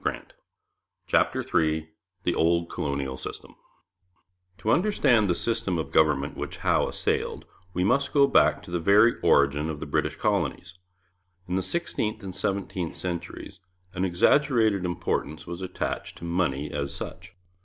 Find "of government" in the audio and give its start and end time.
5.77-6.35